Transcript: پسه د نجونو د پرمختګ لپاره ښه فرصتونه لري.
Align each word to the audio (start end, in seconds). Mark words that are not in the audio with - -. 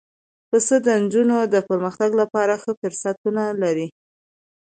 پسه 0.49 0.75
د 0.85 0.87
نجونو 1.01 1.37
د 1.53 1.55
پرمختګ 1.69 2.09
لپاره 2.21 2.53
ښه 2.61 2.71
فرصتونه 2.81 3.43
لري. 3.61 3.87